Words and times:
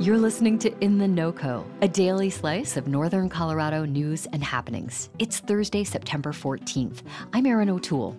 You're 0.00 0.18
listening 0.18 0.58
to 0.58 0.76
In 0.80 0.98
the 0.98 1.06
NoCo, 1.06 1.64
a 1.80 1.86
daily 1.86 2.28
slice 2.28 2.76
of 2.76 2.88
Northern 2.88 3.28
Colorado 3.28 3.84
news 3.84 4.26
and 4.32 4.42
happenings. 4.42 5.08
It's 5.20 5.38
Thursday, 5.38 5.84
September 5.84 6.32
14th. 6.32 7.02
I'm 7.32 7.46
Erin 7.46 7.70
O'Toole. 7.70 8.18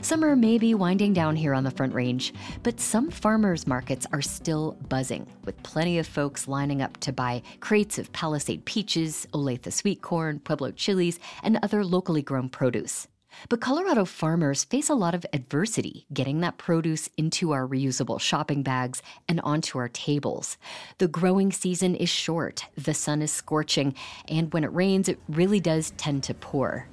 Summer 0.00 0.34
may 0.34 0.58
be 0.58 0.74
winding 0.74 1.12
down 1.12 1.36
here 1.36 1.54
on 1.54 1.62
the 1.62 1.70
Front 1.70 1.94
Range, 1.94 2.34
but 2.64 2.80
some 2.80 3.12
farmers 3.12 3.64
markets 3.64 4.08
are 4.12 4.20
still 4.20 4.76
buzzing, 4.88 5.28
with 5.44 5.62
plenty 5.62 6.00
of 6.00 6.06
folks 6.06 6.48
lining 6.48 6.82
up 6.82 6.96
to 6.98 7.12
buy 7.12 7.42
crates 7.60 7.96
of 7.96 8.12
Palisade 8.12 8.64
peaches, 8.64 9.24
Olathe 9.32 9.72
sweet 9.72 10.02
corn, 10.02 10.40
Pueblo 10.40 10.72
chilies, 10.72 11.20
and 11.44 11.60
other 11.62 11.84
locally 11.84 12.22
grown 12.22 12.48
produce. 12.48 13.06
But 13.48 13.60
Colorado 13.60 14.04
farmers 14.04 14.64
face 14.64 14.88
a 14.88 14.94
lot 14.94 15.14
of 15.14 15.26
adversity 15.32 16.06
getting 16.12 16.40
that 16.40 16.58
produce 16.58 17.08
into 17.16 17.52
our 17.52 17.66
reusable 17.66 18.20
shopping 18.20 18.62
bags 18.62 19.02
and 19.28 19.40
onto 19.40 19.78
our 19.78 19.88
tables. 19.88 20.56
The 20.98 21.08
growing 21.08 21.52
season 21.52 21.94
is 21.94 22.08
short, 22.08 22.66
the 22.76 22.94
sun 22.94 23.22
is 23.22 23.32
scorching, 23.32 23.94
and 24.28 24.52
when 24.52 24.64
it 24.64 24.72
rains, 24.72 25.08
it 25.08 25.18
really 25.28 25.60
does 25.60 25.92
tend 25.96 26.22
to 26.24 26.34
pour. 26.34 26.88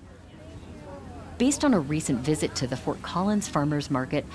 Based 1.38 1.64
on 1.64 1.74
a 1.74 1.80
recent 1.80 2.20
visit 2.20 2.54
to 2.56 2.68
the 2.68 2.76
Fort 2.76 3.02
Collins 3.02 3.48
Farmers 3.48 3.90
Market, 3.90 4.26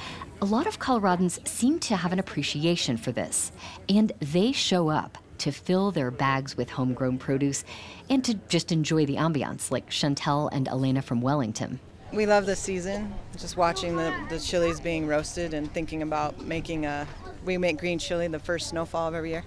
a 0.41 0.47
lot 0.47 0.67
of 0.67 0.78
Coloradans 0.78 1.47
seem 1.47 1.78
to 1.81 1.97
have 1.97 2.12
an 2.12 2.19
appreciation 2.19 2.97
for 2.97 3.12
this, 3.12 3.53
and 3.89 4.12
they 4.21 4.53
show 4.53 4.89
up 4.89 5.19
to 5.39 5.53
fill 5.53 5.91
their 5.91 6.11
bags 6.11 6.56
with 6.56 6.71
homegrown 6.71 7.19
produce 7.19 7.65
and 8.09 8.25
to 8.25 8.34
just 8.48 8.73
enjoy 8.73 9.05
the 9.05 9.17
ambiance, 9.17 9.71
like 9.71 9.91
Chantel 9.91 10.48
and 10.53 10.67
Elena 10.69 11.03
from 11.03 11.21
Wellington. 11.21 11.81
We 12.15 12.27
love 12.27 12.47
the 12.47 12.55
season, 12.55 13.12
just 13.37 13.57
watching 13.57 13.97
the, 13.97 14.15
the 14.29 14.39
chilies 14.39 14.79
being 14.79 15.09
roasted 15.09 15.53
and 15.53 15.73
thinking 15.75 16.03
about 16.03 16.41
making 16.41 16.87
a. 16.87 17.09
We 17.45 17.59
make 17.59 17.77
green 17.77 17.98
chili 17.98 18.29
the 18.29 18.39
first 18.39 18.69
snowfall 18.69 19.09
of 19.09 19.15
every 19.15 19.31
year. 19.31 19.45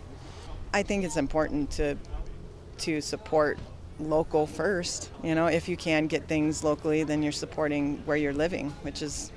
I 0.74 0.84
think 0.84 1.06
it's 1.06 1.16
important 1.16 1.72
to 1.72 1.96
to 2.80 3.00
support 3.00 3.58
local 4.00 4.46
first. 4.46 5.12
You 5.24 5.34
know, 5.34 5.48
if 5.48 5.70
you 5.70 5.78
can 5.78 6.08
get 6.08 6.28
things 6.28 6.62
locally, 6.62 7.04
then 7.04 7.24
you're 7.24 7.32
supporting 7.32 8.00
where 8.06 8.18
you're 8.18 8.34
living, 8.34 8.72
which 8.81 9.02
is 9.02 9.31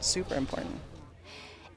super 0.00 0.34
important. 0.34 0.78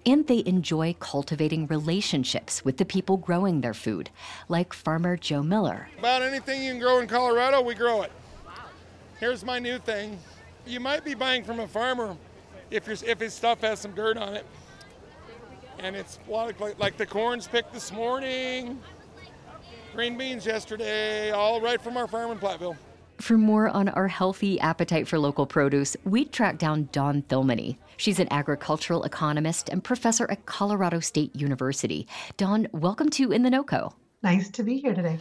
And 0.06 0.28
they 0.28 0.44
enjoy 0.46 0.94
cultivating 1.00 1.68
relationships 1.68 2.66
with 2.66 2.78
the 2.78 2.86
people 2.86 3.16
growing 3.16 3.62
their 3.62 3.74
food, 3.74 4.10
like 4.50 4.74
farmer 4.74 5.16
Joe 5.16 5.42
Miller. 5.42 5.88
About 6.00 6.22
anything 6.22 6.64
you 6.64 6.72
can 6.72 6.82
grow 6.82 7.00
in 7.00 7.08
Colorado, 7.08 7.62
we 7.62 7.76
grow 7.76 8.02
it. 8.02 8.12
Here's 9.22 9.46
my 9.46 9.58
new 9.58 9.80
thing 9.80 10.20
you 10.70 10.80
might 10.80 11.04
be 11.04 11.14
buying 11.14 11.44
from 11.44 11.60
a 11.60 11.68
farmer 11.68 12.16
if, 12.72 12.88
if 13.04 13.20
his 13.20 13.34
stuff 13.34 13.62
has 13.62 13.80
some 13.80 13.92
dirt 13.94 14.18
on 14.18 14.36
it. 14.36 14.46
And 15.80 15.96
it's 15.96 16.20
a 16.28 16.32
lot 16.32 16.60
like, 16.60 16.80
like 16.80 16.98
the 16.98 17.06
corn's 17.06 17.48
picked 17.48 17.74
this 17.74 17.92
morning, 17.92 18.82
green 19.94 20.18
beans 20.18 20.46
yesterday, 20.46 21.32
all 21.32 21.62
right 21.62 21.82
from 21.82 21.98
our 21.98 22.08
farm 22.08 22.32
in 22.32 22.40
Platteville. 22.40 22.76
For 23.20 23.38
more 23.38 23.68
on 23.70 23.90
our 23.90 24.08
healthy 24.08 24.60
appetite 24.60 25.08
for 25.08 25.18
local 25.18 25.48
produce, 25.48 25.98
we 26.04 26.26
tracked 26.26 26.60
down 26.60 26.90
Dawn 26.92 27.24
Thilmany. 27.24 27.78
She's 27.98 28.20
an 28.20 28.28
agricultural 28.32 29.04
economist 29.04 29.70
and 29.70 29.84
professor 29.84 30.30
at 30.30 30.46
Colorado 30.46 31.00
State 31.00 31.36
University. 31.36 32.08
Dawn, 32.38 32.68
welcome 32.72 33.10
to 33.12 33.32
In 33.32 33.42
the 33.42 33.50
NoCo. 33.50 33.94
Nice 34.22 34.50
to 34.52 34.64
be 34.64 34.78
here 34.78 34.94
today. 34.94 35.20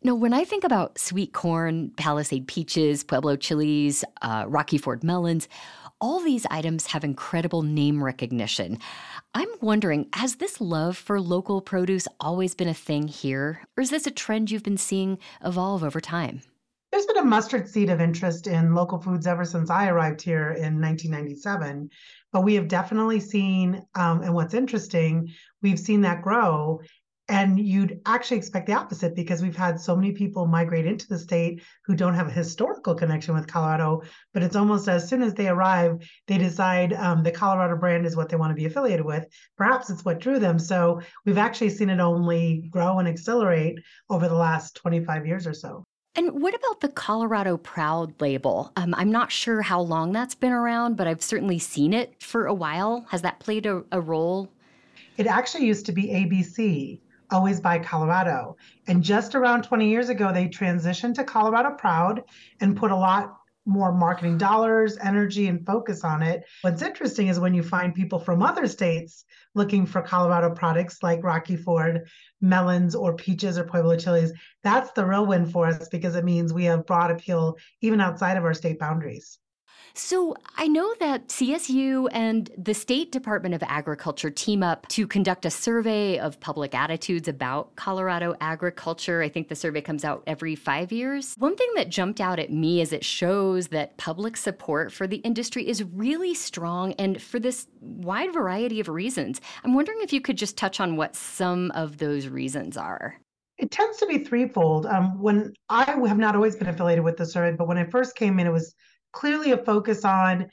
Now, 0.00 0.14
when 0.14 0.32
I 0.32 0.44
think 0.44 0.62
about 0.62 0.96
sweet 0.96 1.32
corn, 1.32 1.90
Palisade 1.96 2.46
peaches, 2.46 3.02
Pueblo 3.02 3.34
chilies, 3.34 4.04
uh, 4.22 4.44
Rocky 4.46 4.78
Ford 4.78 5.02
melons, 5.02 5.48
all 6.00 6.20
these 6.20 6.46
items 6.52 6.86
have 6.86 7.02
incredible 7.02 7.62
name 7.62 8.04
recognition. 8.04 8.78
I'm 9.34 9.48
wondering, 9.60 10.08
has 10.12 10.36
this 10.36 10.60
love 10.60 10.96
for 10.96 11.20
local 11.20 11.60
produce 11.60 12.06
always 12.20 12.54
been 12.54 12.68
a 12.68 12.74
thing 12.74 13.08
here, 13.08 13.66
or 13.76 13.82
is 13.82 13.90
this 13.90 14.06
a 14.06 14.12
trend 14.12 14.52
you've 14.52 14.62
been 14.62 14.76
seeing 14.76 15.18
evolve 15.44 15.82
over 15.82 16.00
time? 16.00 16.42
There's 16.92 17.06
been 17.06 17.18
a 17.18 17.24
mustard 17.24 17.68
seed 17.68 17.90
of 17.90 18.00
interest 18.00 18.46
in 18.46 18.76
local 18.76 19.00
foods 19.00 19.26
ever 19.26 19.44
since 19.44 19.68
I 19.68 19.88
arrived 19.88 20.22
here 20.22 20.52
in 20.52 20.80
1997. 20.80 21.90
But 22.32 22.44
we 22.44 22.54
have 22.54 22.68
definitely 22.68 23.20
seen, 23.20 23.82
um, 23.96 24.22
and 24.22 24.32
what's 24.32 24.54
interesting, 24.54 25.34
we've 25.60 25.78
seen 25.78 26.02
that 26.02 26.22
grow 26.22 26.80
and 27.28 27.60
you'd 27.60 28.00
actually 28.06 28.38
expect 28.38 28.66
the 28.66 28.72
opposite 28.72 29.14
because 29.14 29.42
we've 29.42 29.56
had 29.56 29.78
so 29.78 29.94
many 29.94 30.12
people 30.12 30.46
migrate 30.46 30.86
into 30.86 31.06
the 31.06 31.18
state 31.18 31.62
who 31.84 31.94
don't 31.94 32.14
have 32.14 32.28
a 32.28 32.32
historical 32.32 32.94
connection 32.94 33.34
with 33.34 33.46
Colorado. 33.46 34.02
But 34.32 34.42
it's 34.42 34.56
almost 34.56 34.88
as 34.88 35.06
soon 35.06 35.22
as 35.22 35.34
they 35.34 35.48
arrive, 35.48 35.98
they 36.26 36.38
decide 36.38 36.94
um, 36.94 37.22
the 37.22 37.30
Colorado 37.30 37.76
brand 37.76 38.06
is 38.06 38.16
what 38.16 38.30
they 38.30 38.36
want 38.36 38.50
to 38.50 38.54
be 38.54 38.64
affiliated 38.64 39.04
with. 39.04 39.26
Perhaps 39.58 39.90
it's 39.90 40.04
what 40.04 40.20
drew 40.20 40.38
them. 40.38 40.58
So 40.58 41.02
we've 41.26 41.38
actually 41.38 41.70
seen 41.70 41.90
it 41.90 42.00
only 42.00 42.66
grow 42.70 42.98
and 42.98 43.06
accelerate 43.06 43.78
over 44.08 44.26
the 44.26 44.34
last 44.34 44.76
25 44.76 45.26
years 45.26 45.46
or 45.46 45.54
so. 45.54 45.84
And 46.14 46.40
what 46.42 46.54
about 46.54 46.80
the 46.80 46.88
Colorado 46.88 47.58
Proud 47.58 48.20
label? 48.20 48.72
Um, 48.76 48.94
I'm 48.94 49.12
not 49.12 49.30
sure 49.30 49.60
how 49.60 49.80
long 49.80 50.12
that's 50.12 50.34
been 50.34 50.52
around, 50.52 50.96
but 50.96 51.06
I've 51.06 51.22
certainly 51.22 51.58
seen 51.58 51.92
it 51.92 52.20
for 52.22 52.46
a 52.46 52.54
while. 52.54 53.06
Has 53.10 53.22
that 53.22 53.38
played 53.38 53.66
a, 53.66 53.84
a 53.92 54.00
role? 54.00 54.50
It 55.18 55.26
actually 55.26 55.66
used 55.66 55.84
to 55.86 55.92
be 55.92 56.08
ABC 56.08 57.00
Always 57.30 57.60
Buy 57.60 57.78
Colorado. 57.78 58.56
And 58.86 59.02
just 59.02 59.34
around 59.34 59.62
20 59.62 59.88
years 59.88 60.08
ago, 60.08 60.32
they 60.32 60.48
transitioned 60.48 61.14
to 61.14 61.24
Colorado 61.24 61.70
Proud 61.76 62.24
and 62.60 62.76
put 62.76 62.90
a 62.90 62.96
lot 62.96 63.38
more 63.68 63.92
marketing 63.92 64.38
dollars, 64.38 64.96
energy, 65.02 65.46
and 65.46 65.64
focus 65.64 66.02
on 66.02 66.22
it. 66.22 66.42
What's 66.62 66.80
interesting 66.80 67.28
is 67.28 67.38
when 67.38 67.52
you 67.52 67.62
find 67.62 67.94
people 67.94 68.18
from 68.18 68.42
other 68.42 68.66
states 68.66 69.26
looking 69.54 69.84
for 69.84 70.00
Colorado 70.00 70.54
products 70.54 71.02
like 71.02 71.22
Rocky 71.22 71.56
Ford, 71.56 72.08
melons, 72.40 72.94
or 72.94 73.14
peaches 73.14 73.58
or 73.58 73.64
Pueblo 73.64 73.96
chilies, 73.96 74.32
that's 74.62 74.90
the 74.92 75.04
real 75.04 75.26
win 75.26 75.44
for 75.44 75.66
us 75.66 75.88
because 75.88 76.16
it 76.16 76.24
means 76.24 76.52
we 76.52 76.64
have 76.64 76.86
broad 76.86 77.10
appeal 77.10 77.56
even 77.82 78.00
outside 78.00 78.38
of 78.38 78.44
our 78.44 78.54
state 78.54 78.78
boundaries. 78.78 79.38
So 79.94 80.36
I 80.56 80.68
know 80.68 80.94
that 81.00 81.28
CSU 81.28 82.08
and 82.12 82.50
the 82.56 82.74
State 82.74 83.12
Department 83.12 83.54
of 83.54 83.62
Agriculture 83.64 84.30
team 84.30 84.62
up 84.62 84.86
to 84.88 85.06
conduct 85.06 85.44
a 85.44 85.50
survey 85.50 86.18
of 86.18 86.38
public 86.40 86.74
attitudes 86.74 87.28
about 87.28 87.74
Colorado 87.76 88.34
agriculture. 88.40 89.22
I 89.22 89.28
think 89.28 89.48
the 89.48 89.56
survey 89.56 89.80
comes 89.80 90.04
out 90.04 90.22
every 90.26 90.54
five 90.54 90.92
years. 90.92 91.34
One 91.38 91.56
thing 91.56 91.68
that 91.76 91.88
jumped 91.88 92.20
out 92.20 92.38
at 92.38 92.52
me 92.52 92.80
is 92.80 92.92
it 92.92 93.04
shows 93.04 93.68
that 93.68 93.96
public 93.96 94.36
support 94.36 94.92
for 94.92 95.06
the 95.06 95.16
industry 95.18 95.68
is 95.68 95.82
really 95.82 96.34
strong 96.34 96.92
and 96.94 97.20
for 97.20 97.38
this 97.38 97.66
wide 97.80 98.32
variety 98.32 98.80
of 98.80 98.88
reasons. 98.88 99.40
I'm 99.64 99.74
wondering 99.74 99.98
if 100.02 100.12
you 100.12 100.20
could 100.20 100.36
just 100.36 100.56
touch 100.56 100.80
on 100.80 100.96
what 100.96 101.16
some 101.16 101.70
of 101.72 101.98
those 101.98 102.28
reasons 102.28 102.76
are. 102.76 103.20
It 103.58 103.72
tends 103.72 103.98
to 103.98 104.06
be 104.06 104.18
threefold. 104.18 104.86
Um, 104.86 105.20
when 105.20 105.52
I 105.68 105.84
have 105.84 106.18
not 106.18 106.36
always 106.36 106.54
been 106.54 106.68
affiliated 106.68 107.04
with 107.04 107.16
the 107.16 107.26
survey, 107.26 107.56
but 107.56 107.66
when 107.66 107.76
I 107.76 107.84
first 107.84 108.14
came 108.14 108.38
in, 108.38 108.46
it 108.46 108.52
was 108.52 108.74
clearly 109.12 109.52
a 109.52 109.58
focus 109.58 110.04
on 110.04 110.50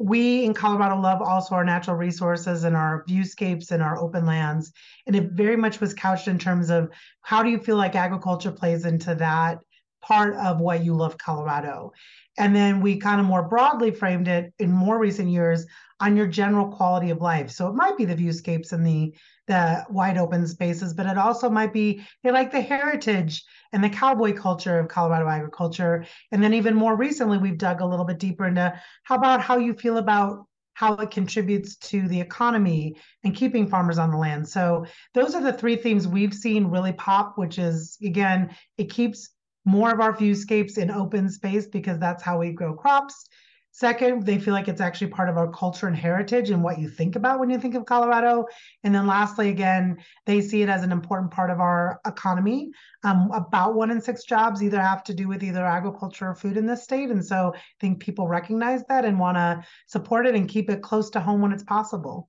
we 0.00 0.44
in 0.44 0.54
Colorado 0.54 1.00
love 1.00 1.22
also 1.22 1.54
our 1.54 1.64
natural 1.64 1.96
resources 1.96 2.64
and 2.64 2.74
our 2.74 3.04
viewscapes 3.06 3.70
and 3.70 3.82
our 3.82 3.96
open 3.98 4.26
lands. 4.26 4.72
And 5.06 5.14
it 5.14 5.30
very 5.32 5.56
much 5.56 5.80
was 5.80 5.94
couched 5.94 6.26
in 6.26 6.38
terms 6.38 6.68
of 6.68 6.90
how 7.22 7.42
do 7.42 7.48
you 7.48 7.58
feel 7.58 7.76
like 7.76 7.94
agriculture 7.94 8.50
plays 8.50 8.84
into 8.84 9.14
that 9.16 9.58
part 10.06 10.36
of 10.36 10.60
what 10.60 10.84
you 10.84 10.94
love 10.94 11.18
Colorado? 11.18 11.92
And 12.36 12.54
then 12.54 12.80
we 12.80 12.98
kind 12.98 13.20
of 13.20 13.26
more 13.26 13.42
broadly 13.42 13.90
framed 13.90 14.28
it 14.28 14.52
in 14.58 14.70
more 14.70 14.98
recent 14.98 15.28
years 15.28 15.66
on 16.00 16.16
your 16.16 16.26
general 16.26 16.68
quality 16.68 17.10
of 17.10 17.20
life. 17.20 17.50
So 17.50 17.68
it 17.68 17.74
might 17.74 17.96
be 17.96 18.04
the 18.04 18.16
viewscapes 18.16 18.72
and 18.72 18.86
the 18.86 19.14
the 19.46 19.84
wide 19.90 20.16
open 20.16 20.46
spaces, 20.46 20.94
but 20.94 21.04
it 21.04 21.18
also 21.18 21.50
might 21.50 21.72
be 21.72 22.02
they 22.22 22.30
like 22.30 22.50
the 22.50 22.62
heritage 22.62 23.44
and 23.72 23.84
the 23.84 23.90
cowboy 23.90 24.32
culture 24.32 24.78
of 24.78 24.88
Colorado 24.88 25.28
agriculture. 25.28 26.06
And 26.32 26.42
then 26.42 26.54
even 26.54 26.74
more 26.74 26.96
recently, 26.96 27.36
we've 27.36 27.58
dug 27.58 27.82
a 27.82 27.86
little 27.86 28.06
bit 28.06 28.18
deeper 28.18 28.46
into 28.46 28.80
how 29.02 29.16
about 29.16 29.42
how 29.42 29.58
you 29.58 29.74
feel 29.74 29.98
about 29.98 30.46
how 30.74 30.94
it 30.96 31.10
contributes 31.10 31.76
to 31.76 32.08
the 32.08 32.20
economy 32.20 32.96
and 33.22 33.34
keeping 33.34 33.68
farmers 33.68 33.98
on 33.98 34.10
the 34.10 34.16
land. 34.16 34.48
So 34.48 34.86
those 35.14 35.34
are 35.34 35.42
the 35.42 35.52
three 35.52 35.76
themes 35.76 36.08
we've 36.08 36.34
seen 36.34 36.66
really 36.66 36.92
pop, 36.92 37.38
which 37.38 37.58
is 37.58 37.96
again, 38.02 38.54
it 38.76 38.90
keeps 38.90 39.30
more 39.64 39.92
of 39.92 40.00
our 40.00 40.16
viewscapes 40.16 40.78
in 40.78 40.90
open 40.90 41.28
space 41.28 41.66
because 41.66 41.98
that's 41.98 42.22
how 42.22 42.38
we 42.38 42.52
grow 42.52 42.74
crops. 42.74 43.28
Second, 43.76 44.24
they 44.24 44.38
feel 44.38 44.54
like 44.54 44.68
it's 44.68 44.80
actually 44.80 45.08
part 45.08 45.28
of 45.28 45.36
our 45.36 45.50
culture 45.50 45.88
and 45.88 45.96
heritage 45.96 46.50
and 46.50 46.62
what 46.62 46.78
you 46.78 46.88
think 46.88 47.16
about 47.16 47.40
when 47.40 47.50
you 47.50 47.58
think 47.58 47.74
of 47.74 47.84
Colorado. 47.84 48.46
And 48.84 48.94
then 48.94 49.08
lastly, 49.08 49.48
again, 49.48 49.96
they 50.26 50.40
see 50.40 50.62
it 50.62 50.68
as 50.68 50.84
an 50.84 50.92
important 50.92 51.32
part 51.32 51.50
of 51.50 51.58
our 51.58 52.00
economy. 52.06 52.70
Um, 53.02 53.32
about 53.32 53.74
one 53.74 53.90
in 53.90 54.00
six 54.00 54.22
jobs 54.22 54.62
either 54.62 54.80
have 54.80 55.02
to 55.04 55.12
do 55.12 55.26
with 55.26 55.42
either 55.42 55.66
agriculture 55.66 56.28
or 56.28 56.36
food 56.36 56.56
in 56.56 56.66
this 56.66 56.84
state. 56.84 57.10
And 57.10 57.26
so 57.26 57.52
I 57.52 57.60
think 57.80 57.98
people 57.98 58.28
recognize 58.28 58.84
that 58.84 59.04
and 59.04 59.18
want 59.18 59.38
to 59.38 59.64
support 59.86 60.28
it 60.28 60.36
and 60.36 60.48
keep 60.48 60.70
it 60.70 60.80
close 60.80 61.10
to 61.10 61.20
home 61.20 61.40
when 61.40 61.50
it's 61.50 61.64
possible. 61.64 62.28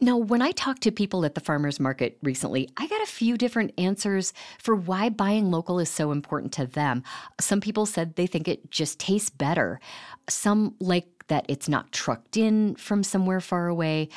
Now, 0.00 0.16
when 0.16 0.42
I 0.42 0.52
talked 0.52 0.82
to 0.82 0.92
people 0.92 1.24
at 1.24 1.34
the 1.34 1.40
farmers 1.40 1.80
market 1.80 2.18
recently, 2.22 2.68
I 2.76 2.86
got 2.86 3.02
a 3.02 3.06
few 3.06 3.36
different 3.36 3.72
answers 3.78 4.32
for 4.58 4.76
why 4.76 5.08
buying 5.08 5.50
local 5.50 5.80
is 5.80 5.88
so 5.88 6.12
important 6.12 6.52
to 6.54 6.66
them. 6.66 7.02
Some 7.40 7.60
people 7.60 7.86
said 7.86 8.14
they 8.14 8.26
think 8.26 8.46
it 8.46 8.70
just 8.70 9.00
tastes 9.00 9.30
better. 9.30 9.80
Some 10.28 10.76
like 10.78 11.06
that 11.28 11.46
it's 11.48 11.68
not 11.68 11.90
trucked 11.90 12.36
in 12.36 12.74
from 12.76 13.02
somewhere 13.02 13.40
far 13.40 13.66
away. 13.66 14.08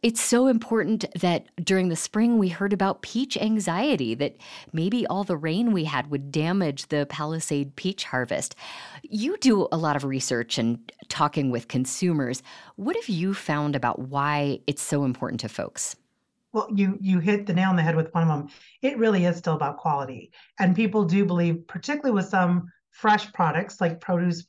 It's 0.00 0.20
so 0.20 0.46
important 0.46 1.04
that 1.18 1.46
during 1.64 1.88
the 1.88 1.96
spring 1.96 2.38
we 2.38 2.48
heard 2.48 2.72
about 2.72 3.02
peach 3.02 3.36
anxiety, 3.36 4.14
that 4.14 4.36
maybe 4.72 5.04
all 5.06 5.24
the 5.24 5.36
rain 5.36 5.72
we 5.72 5.84
had 5.84 6.08
would 6.10 6.30
damage 6.30 6.86
the 6.86 7.06
Palisade 7.10 7.74
peach 7.74 8.04
harvest. 8.04 8.54
You 9.02 9.36
do 9.38 9.66
a 9.72 9.76
lot 9.76 9.96
of 9.96 10.04
research 10.04 10.56
and 10.56 10.78
talking 11.08 11.50
with 11.50 11.66
consumers. 11.66 12.44
What 12.76 12.94
have 12.94 13.08
you 13.08 13.34
found 13.34 13.74
about 13.74 13.98
why 13.98 14.60
it's 14.68 14.82
so 14.82 15.04
important 15.04 15.40
to 15.40 15.48
folks? 15.48 15.96
Well, 16.52 16.68
you 16.72 16.96
you 17.00 17.18
hit 17.18 17.46
the 17.46 17.52
nail 17.52 17.70
on 17.70 17.76
the 17.76 17.82
head 17.82 17.96
with 17.96 18.14
one 18.14 18.22
of 18.22 18.28
them. 18.28 18.48
It 18.82 18.98
really 18.98 19.24
is 19.24 19.36
still 19.36 19.54
about 19.54 19.78
quality. 19.78 20.30
And 20.60 20.76
people 20.76 21.04
do 21.04 21.24
believe, 21.24 21.66
particularly 21.66 22.14
with 22.14 22.28
some 22.28 22.68
fresh 22.90 23.32
products 23.32 23.80
like 23.80 24.00
produce, 24.00 24.46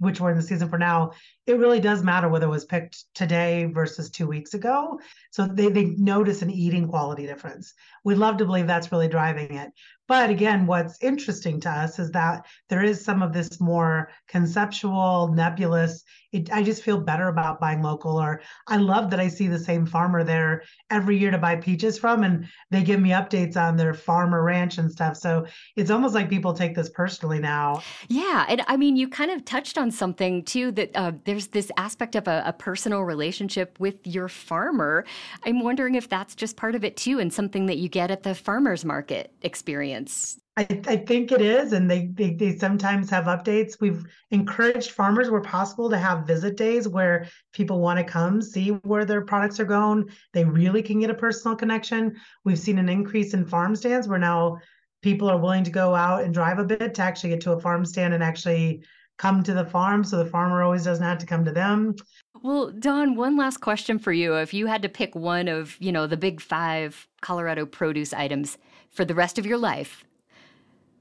which 0.00 0.20
we're 0.20 0.30
in 0.30 0.36
the 0.36 0.42
season 0.42 0.68
for 0.68 0.78
now, 0.78 1.12
it 1.46 1.58
really 1.58 1.80
does 1.80 2.02
matter 2.02 2.28
whether 2.28 2.46
it 2.46 2.50
was 2.50 2.64
picked 2.64 3.04
today 3.14 3.66
versus 3.66 4.10
two 4.10 4.26
weeks 4.26 4.54
ago. 4.54 4.98
So 5.30 5.46
they, 5.46 5.68
they 5.68 5.84
notice 5.96 6.42
an 6.42 6.50
eating 6.50 6.88
quality 6.88 7.26
difference. 7.26 7.72
We'd 8.04 8.16
love 8.16 8.38
to 8.38 8.44
believe 8.44 8.66
that's 8.66 8.90
really 8.90 9.08
driving 9.08 9.54
it. 9.54 9.70
But 10.08 10.28
again, 10.28 10.66
what's 10.66 11.00
interesting 11.02 11.60
to 11.60 11.70
us 11.70 12.00
is 12.00 12.10
that 12.10 12.44
there 12.68 12.82
is 12.82 13.04
some 13.04 13.22
of 13.22 13.32
this 13.32 13.60
more 13.60 14.10
conceptual, 14.26 15.32
nebulous. 15.32 16.02
It, 16.32 16.52
I 16.52 16.64
just 16.64 16.82
feel 16.82 16.98
better 16.98 17.28
about 17.28 17.60
buying 17.60 17.80
local, 17.80 18.20
or 18.20 18.40
I 18.66 18.76
love 18.76 19.10
that 19.10 19.20
I 19.20 19.28
see 19.28 19.46
the 19.46 19.58
same 19.58 19.86
farmer 19.86 20.24
there 20.24 20.62
every 20.90 21.16
year 21.16 21.30
to 21.30 21.38
buy 21.38 21.56
peaches 21.56 21.96
from, 21.96 22.24
and 22.24 22.48
they 22.72 22.82
give 22.82 22.98
me 22.98 23.10
updates 23.10 23.56
on 23.56 23.76
their 23.76 23.94
farm 23.94 24.34
or 24.34 24.42
ranch 24.42 24.78
and 24.78 24.90
stuff. 24.90 25.16
So 25.16 25.46
it's 25.76 25.90
almost 25.90 26.14
like 26.14 26.28
people 26.28 26.54
take 26.54 26.74
this 26.74 26.90
personally 26.90 27.38
now. 27.38 27.82
Yeah, 28.08 28.46
and 28.48 28.64
I 28.66 28.76
mean, 28.76 28.96
you 28.96 29.08
kind 29.08 29.30
of 29.30 29.44
touched 29.44 29.78
on 29.78 29.89
something 29.90 30.42
too 30.44 30.72
that 30.72 30.90
uh, 30.94 31.12
there's 31.24 31.48
this 31.48 31.70
aspect 31.76 32.14
of 32.14 32.28
a, 32.28 32.42
a 32.46 32.52
personal 32.52 33.00
relationship 33.02 33.78
with 33.78 34.06
your 34.06 34.28
farmer. 34.28 35.04
I'm 35.44 35.62
wondering 35.62 35.94
if 35.94 36.08
that's 36.08 36.34
just 36.34 36.56
part 36.56 36.74
of 36.74 36.84
it 36.84 36.96
too, 36.96 37.18
and 37.18 37.32
something 37.32 37.66
that 37.66 37.78
you 37.78 37.88
get 37.88 38.10
at 38.10 38.22
the 38.22 38.34
farmers 38.34 38.84
market 38.84 39.32
experience 39.42 40.40
I, 40.56 40.82
I, 40.88 40.96
think 40.96 41.32
it 41.32 41.40
is, 41.40 41.72
and 41.72 41.90
they, 41.90 42.06
they 42.06 42.34
they 42.34 42.56
sometimes 42.58 43.08
have 43.08 43.24
updates. 43.24 43.80
We've 43.80 44.04
encouraged 44.30 44.90
farmers 44.90 45.30
where 45.30 45.40
possible 45.40 45.88
to 45.88 45.96
have 45.96 46.26
visit 46.26 46.56
days 46.56 46.86
where 46.86 47.28
people 47.52 47.80
want 47.80 47.98
to 47.98 48.04
come 48.04 48.42
see 48.42 48.68
where 48.68 49.06
their 49.06 49.22
products 49.22 49.58
are 49.58 49.64
going. 49.64 50.10
They 50.34 50.44
really 50.44 50.82
can 50.82 51.00
get 51.00 51.08
a 51.08 51.14
personal 51.14 51.56
connection. 51.56 52.16
We've 52.44 52.58
seen 52.58 52.78
an 52.78 52.90
increase 52.90 53.32
in 53.32 53.46
farm 53.46 53.74
stands 53.74 54.06
where 54.06 54.18
now 54.18 54.58
people 55.02 55.30
are 55.30 55.38
willing 55.38 55.64
to 55.64 55.70
go 55.70 55.94
out 55.94 56.24
and 56.24 56.34
drive 56.34 56.58
a 56.58 56.64
bit 56.64 56.94
to 56.94 57.02
actually 57.02 57.30
get 57.30 57.40
to 57.42 57.52
a 57.52 57.60
farm 57.60 57.86
stand 57.86 58.12
and 58.12 58.22
actually 58.22 58.84
come 59.20 59.42
to 59.42 59.52
the 59.52 59.66
farm, 59.66 60.02
so 60.02 60.16
the 60.16 60.24
farmer 60.24 60.62
always 60.62 60.82
doesn't 60.82 61.04
have 61.04 61.18
to 61.18 61.26
come 61.26 61.44
to 61.44 61.52
them. 61.52 61.94
Well, 62.42 62.70
Dawn, 62.70 63.16
one 63.16 63.36
last 63.36 63.58
question 63.58 63.98
for 63.98 64.12
you. 64.12 64.34
If 64.36 64.54
you 64.54 64.66
had 64.66 64.80
to 64.80 64.88
pick 64.88 65.14
one 65.14 65.46
of, 65.46 65.76
you 65.78 65.92
know, 65.92 66.06
the 66.06 66.16
big 66.16 66.40
five 66.40 67.06
Colorado 67.20 67.66
produce 67.66 68.14
items 68.14 68.56
for 68.90 69.04
the 69.04 69.14
rest 69.14 69.38
of 69.38 69.44
your 69.44 69.58
life, 69.58 70.04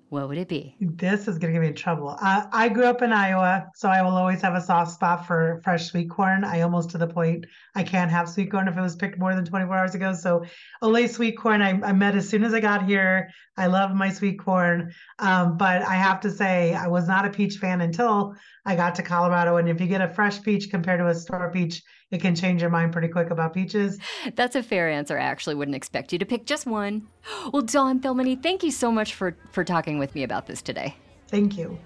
what 0.09 0.27
would 0.27 0.39
it 0.39 0.47
be? 0.47 0.75
This 0.79 1.27
is 1.27 1.37
going 1.37 1.53
to 1.53 1.59
get 1.59 1.61
me 1.61 1.67
in 1.67 1.75
trouble. 1.75 2.17
Uh, 2.19 2.47
I 2.51 2.67
grew 2.69 2.85
up 2.85 3.03
in 3.03 3.13
Iowa, 3.13 3.67
so 3.75 3.89
I 3.89 4.01
will 4.01 4.17
always 4.17 4.41
have 4.41 4.55
a 4.55 4.61
soft 4.61 4.91
spot 4.91 5.27
for 5.27 5.61
fresh 5.63 5.85
sweet 5.85 6.09
corn. 6.09 6.43
I 6.43 6.61
almost 6.61 6.89
to 6.91 6.97
the 6.97 7.07
point 7.07 7.45
I 7.75 7.83
can't 7.83 8.09
have 8.09 8.27
sweet 8.27 8.49
corn 8.49 8.67
if 8.67 8.75
it 8.75 8.81
was 8.81 8.95
picked 8.95 9.19
more 9.19 9.35
than 9.35 9.45
24 9.45 9.77
hours 9.77 9.95
ago. 9.95 10.13
So 10.13 10.43
Olathe 10.81 11.09
sweet 11.09 11.37
corn, 11.37 11.61
I, 11.61 11.79
I 11.83 11.93
met 11.93 12.15
as 12.15 12.27
soon 12.27 12.43
as 12.43 12.55
I 12.55 12.59
got 12.59 12.85
here. 12.85 13.29
I 13.55 13.67
love 13.67 13.93
my 13.93 14.09
sweet 14.09 14.39
corn. 14.39 14.91
Um, 15.19 15.57
but 15.57 15.83
I 15.83 15.95
have 15.95 16.19
to 16.21 16.31
say, 16.31 16.73
I 16.73 16.87
was 16.87 17.07
not 17.07 17.25
a 17.25 17.29
peach 17.29 17.57
fan 17.57 17.81
until 17.81 18.35
I 18.65 18.75
got 18.75 18.95
to 18.95 19.03
Colorado. 19.03 19.57
And 19.57 19.69
if 19.69 19.79
you 19.79 19.85
get 19.85 20.01
a 20.01 20.09
fresh 20.09 20.41
peach 20.41 20.71
compared 20.71 20.99
to 21.01 21.07
a 21.07 21.15
store 21.15 21.51
peach, 21.51 21.83
it 22.11 22.21
can 22.21 22.35
change 22.35 22.61
your 22.61 22.71
mind 22.71 22.91
pretty 22.91 23.07
quick 23.07 23.29
about 23.29 23.53
peaches. 23.53 23.99
That's 24.35 24.55
a 24.55 24.63
fair 24.63 24.89
answer. 24.89 25.17
I 25.17 25.23
actually 25.23 25.55
wouldn't 25.55 25.75
expect 25.75 26.11
you 26.11 26.19
to 26.19 26.25
pick 26.25 26.45
just 26.45 26.65
one. 26.65 27.07
Well, 27.53 27.61
Dawn 27.61 27.99
Thilmany, 27.99 28.41
thank 28.41 28.63
you 28.63 28.71
so 28.71 28.91
much 28.91 29.13
for, 29.13 29.35
for 29.51 29.63
talking 29.63 29.97
with 29.97 30.13
me 30.13 30.23
about 30.23 30.47
this 30.47 30.61
today. 30.61 30.95
Thank 31.27 31.57
you. 31.57 31.77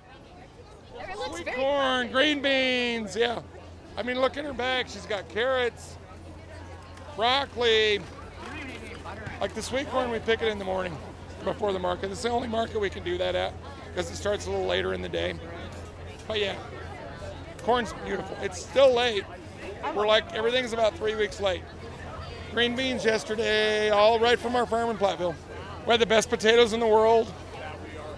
Sweet 1.27 1.53
corn, 1.53 2.11
green 2.11 2.41
beans, 2.41 3.15
yeah. 3.15 3.41
I 3.97 4.03
mean, 4.03 4.19
look 4.19 4.37
in 4.37 4.45
her 4.45 4.53
bag. 4.53 4.89
She's 4.89 5.05
got 5.05 5.27
carrots, 5.29 5.97
broccoli. 7.15 7.99
Like 9.39 9.53
the 9.53 9.61
sweet 9.61 9.89
corn, 9.89 10.09
we 10.09 10.19
pick 10.19 10.41
it 10.41 10.47
in 10.47 10.57
the 10.57 10.65
morning 10.65 10.95
before 11.43 11.71
the 11.73 11.79
market. 11.79 12.11
It's 12.11 12.23
the 12.23 12.29
only 12.29 12.47
market 12.47 12.79
we 12.79 12.89
can 12.89 13.03
do 13.03 13.17
that 13.17 13.35
at 13.35 13.53
because 13.89 14.09
it 14.09 14.15
starts 14.15 14.47
a 14.47 14.49
little 14.49 14.65
later 14.65 14.93
in 14.93 15.01
the 15.01 15.09
day. 15.09 15.35
But 16.27 16.39
yeah, 16.39 16.55
corn's 17.63 17.93
beautiful. 18.05 18.35
It's 18.41 18.61
still 18.61 18.93
late, 18.93 19.23
we're 19.95 20.07
like, 20.07 20.33
everything's 20.33 20.73
about 20.73 20.95
three 20.97 21.15
weeks 21.15 21.39
late. 21.39 21.63
Green 22.51 22.75
beans 22.75 23.03
yesterday, 23.03 23.89
all 23.89 24.19
right 24.19 24.39
from 24.39 24.55
our 24.55 24.65
farm 24.65 24.89
in 24.89 24.97
Platteville. 24.97 25.35
We 25.85 25.91
had 25.91 25.99
the 25.99 26.05
best 26.05 26.29
potatoes 26.29 26.73
in 26.73 26.79
the 26.79 26.87
world. 26.87 27.31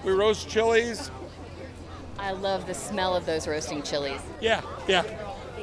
We 0.04 0.12
roast 0.12 0.50
chilies. 0.50 1.10
I 2.20 2.32
love 2.32 2.68
the 2.68 2.74
smell 2.74 3.16
of 3.16 3.26
those 3.26 3.48
roasting 3.48 3.82
chilies. 3.82 4.22
Yeah, 4.42 4.62
yeah. 4.88 5.04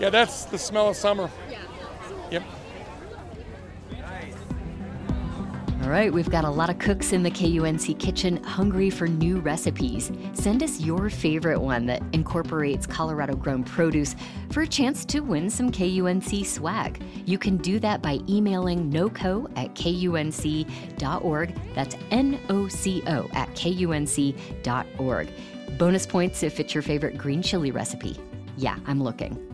Yeah, 0.00 0.10
that's 0.10 0.46
the 0.46 0.58
smell 0.58 0.88
of 0.88 0.96
summer. 0.96 1.30
Yep. 2.30 2.42
Right, 5.92 6.12
we've 6.12 6.30
got 6.30 6.44
a 6.44 6.50
lot 6.50 6.70
of 6.70 6.78
cooks 6.78 7.12
in 7.12 7.22
the 7.22 7.30
KUNC 7.30 7.98
kitchen 7.98 8.42
hungry 8.44 8.88
for 8.88 9.06
new 9.06 9.40
recipes. 9.40 10.10
Send 10.32 10.62
us 10.62 10.80
your 10.80 11.10
favorite 11.10 11.60
one 11.60 11.84
that 11.86 12.02
incorporates 12.12 12.86
Colorado 12.86 13.36
grown 13.36 13.62
produce 13.62 14.16
for 14.50 14.62
a 14.62 14.66
chance 14.66 15.04
to 15.04 15.20
win 15.20 15.50
some 15.50 15.70
KUNC 15.70 16.46
swag. 16.46 17.02
You 17.26 17.36
can 17.36 17.58
do 17.58 17.78
that 17.80 18.00
by 18.00 18.20
emailing 18.26 18.90
noco 18.90 19.50
at 19.56 19.74
kunc.org. 19.74 21.54
That's 21.74 21.96
N 22.10 22.40
O 22.48 22.68
C 22.68 23.02
O 23.06 23.28
at 23.34 23.48
kunc.org. 23.50 25.28
Bonus 25.78 26.06
points 26.06 26.42
if 26.42 26.58
it's 26.58 26.74
your 26.74 26.82
favorite 26.82 27.18
green 27.18 27.42
chili 27.42 27.70
recipe. 27.70 28.16
Yeah, 28.56 28.78
I'm 28.86 29.02
looking. 29.02 29.51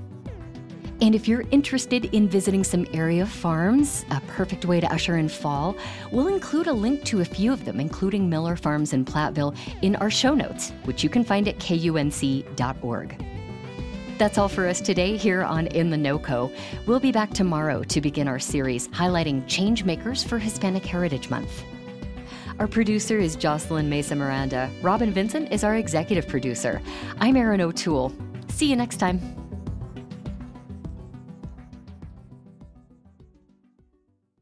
And 1.01 1.15
if 1.15 1.29
you're 1.29 1.45
interested 1.53 2.07
in 2.07 2.29
visiting 2.29 2.65
some 2.65 2.87
area 2.93 3.25
farms, 3.25 4.05
a 4.11 4.21
perfect 4.23 4.65
way 4.65 4.81
to 4.81 4.93
usher 4.93 5.17
in 5.17 5.29
fall, 5.29 5.77
we'll 6.11 6.27
include 6.27 6.67
a 6.67 6.73
link 6.73 7.05
to 7.05 7.21
a 7.21 7.25
few 7.25 7.53
of 7.53 7.65
them, 7.65 7.79
including 7.79 8.29
Miller 8.29 8.57
Farms 8.57 8.93
in 8.93 9.05
Platteville, 9.05 9.57
in 9.83 9.95
our 9.97 10.11
show 10.11 10.35
notes, 10.35 10.73
which 10.85 11.05
you 11.05 11.09
can 11.09 11.23
find 11.23 11.47
at 11.47 11.59
kunc.org. 11.59 13.25
That's 14.19 14.37
all 14.37 14.49
for 14.49 14.67
us 14.67 14.81
today 14.81 15.17
here 15.17 15.45
on 15.45 15.69
In 15.69 15.91
the 15.91 15.97
NoCo. 15.97 16.53
We'll 16.87 16.99
be 16.99 17.13
back 17.13 17.33
tomorrow 17.33 17.85
to 17.85 18.01
begin 18.01 18.27
our 18.27 18.41
series 18.41 18.89
highlighting 18.89 19.45
change 19.47 19.85
makers 19.85 20.25
for 20.25 20.41
Hispanic 20.41 20.85
Heritage 20.85 21.31
Month. 21.31 21.63
Our 22.59 22.67
producer 22.67 23.19
is 23.19 23.37
Jocelyn 23.37 23.89
Mesa 23.89 24.17
Miranda. 24.17 24.69
Robin 24.83 25.13
Vincent 25.13 25.53
is 25.53 25.63
our 25.63 25.77
executive 25.77 26.27
producer. 26.27 26.83
I'm 27.21 27.37
Erin 27.37 27.61
O'Toole. 27.61 28.13
See 28.49 28.67
you 28.67 28.75
next 28.75 28.97
time. 28.97 29.48